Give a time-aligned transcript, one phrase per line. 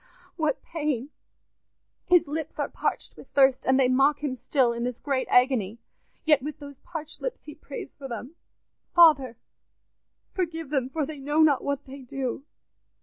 [0.03, 1.11] Ah, what pain!
[2.07, 5.77] His lips are parched with thirst, and they mock him still in this great agony;
[6.25, 8.33] yet with those parched lips he prays for them,
[8.95, 9.37] 'Father,
[10.33, 12.43] forgive them, for they know not what they do.